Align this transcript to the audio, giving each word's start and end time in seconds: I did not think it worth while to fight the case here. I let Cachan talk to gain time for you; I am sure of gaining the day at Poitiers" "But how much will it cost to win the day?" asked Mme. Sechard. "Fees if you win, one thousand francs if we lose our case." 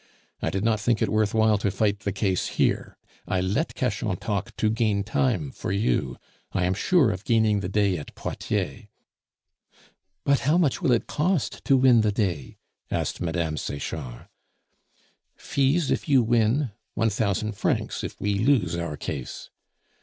I 0.41 0.49
did 0.49 0.63
not 0.63 0.79
think 0.79 0.99
it 1.03 1.09
worth 1.09 1.35
while 1.35 1.59
to 1.59 1.69
fight 1.69 1.99
the 1.99 2.11
case 2.11 2.47
here. 2.57 2.97
I 3.27 3.39
let 3.39 3.75
Cachan 3.75 4.17
talk 4.19 4.55
to 4.55 4.71
gain 4.71 5.03
time 5.03 5.51
for 5.51 5.71
you; 5.71 6.17
I 6.53 6.65
am 6.65 6.73
sure 6.73 7.11
of 7.11 7.23
gaining 7.23 7.59
the 7.59 7.69
day 7.69 7.99
at 7.99 8.15
Poitiers" 8.15 8.85
"But 10.25 10.39
how 10.39 10.57
much 10.57 10.81
will 10.81 10.91
it 10.91 11.05
cost 11.05 11.63
to 11.65 11.77
win 11.77 12.01
the 12.01 12.11
day?" 12.11 12.57
asked 12.89 13.21
Mme. 13.21 13.57
Sechard. 13.57 14.27
"Fees 15.35 15.91
if 15.91 16.09
you 16.09 16.23
win, 16.23 16.71
one 16.95 17.11
thousand 17.11 17.51
francs 17.51 18.03
if 18.03 18.19
we 18.19 18.39
lose 18.39 18.75
our 18.75 18.97
case." 18.97 19.51